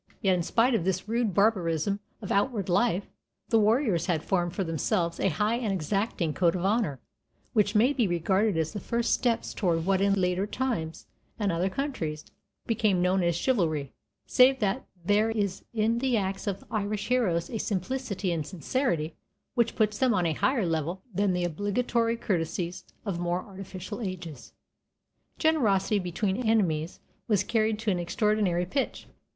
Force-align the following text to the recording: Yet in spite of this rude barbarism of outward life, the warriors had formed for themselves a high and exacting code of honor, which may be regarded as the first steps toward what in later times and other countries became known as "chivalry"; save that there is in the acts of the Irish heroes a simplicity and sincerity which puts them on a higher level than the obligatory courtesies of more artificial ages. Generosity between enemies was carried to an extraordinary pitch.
Yet 0.19 0.33
in 0.33 0.41
spite 0.41 0.73
of 0.73 0.83
this 0.83 1.07
rude 1.07 1.35
barbarism 1.35 1.99
of 2.23 2.31
outward 2.31 2.69
life, 2.69 3.05
the 3.49 3.59
warriors 3.59 4.07
had 4.07 4.23
formed 4.23 4.55
for 4.55 4.63
themselves 4.63 5.19
a 5.19 5.29
high 5.29 5.57
and 5.57 5.71
exacting 5.71 6.33
code 6.33 6.55
of 6.55 6.65
honor, 6.65 6.99
which 7.53 7.75
may 7.75 7.93
be 7.93 8.07
regarded 8.07 8.57
as 8.57 8.73
the 8.73 8.79
first 8.79 9.13
steps 9.13 9.53
toward 9.53 9.85
what 9.85 10.01
in 10.01 10.13
later 10.19 10.47
times 10.47 11.05
and 11.37 11.51
other 11.51 11.69
countries 11.69 12.25
became 12.65 12.99
known 13.03 13.21
as 13.21 13.35
"chivalry"; 13.35 13.93
save 14.25 14.57
that 14.59 14.87
there 15.05 15.29
is 15.29 15.63
in 15.71 15.99
the 15.99 16.17
acts 16.17 16.47
of 16.47 16.61
the 16.61 16.65
Irish 16.71 17.09
heroes 17.09 17.51
a 17.51 17.59
simplicity 17.59 18.31
and 18.31 18.47
sincerity 18.47 19.13
which 19.53 19.75
puts 19.75 19.99
them 19.99 20.15
on 20.15 20.25
a 20.25 20.33
higher 20.33 20.65
level 20.65 21.03
than 21.13 21.33
the 21.33 21.43
obligatory 21.45 22.17
courtesies 22.17 22.85
of 23.05 23.19
more 23.19 23.41
artificial 23.43 24.01
ages. 24.01 24.53
Generosity 25.37 25.99
between 25.99 26.37
enemies 26.37 26.99
was 27.27 27.43
carried 27.43 27.77
to 27.77 27.91
an 27.91 27.99
extraordinary 27.99 28.65
pitch. 28.65 29.05